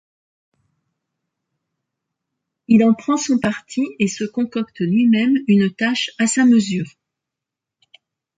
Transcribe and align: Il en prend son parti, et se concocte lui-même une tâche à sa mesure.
Il 2.67 2.83
en 2.83 2.95
prend 2.95 3.17
son 3.17 3.37
parti, 3.37 3.83
et 3.99 4.07
se 4.07 4.23
concocte 4.23 4.79
lui-même 4.79 5.37
une 5.47 5.71
tâche 5.71 6.09
à 6.17 6.25
sa 6.25 6.43
mesure. 6.43 6.89